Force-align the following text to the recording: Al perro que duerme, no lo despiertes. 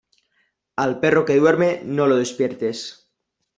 Al 0.83 0.95
perro 1.03 1.25
que 1.25 1.35
duerme, 1.35 1.83
no 1.85 2.07
lo 2.07 2.15
despiertes. 2.17 2.85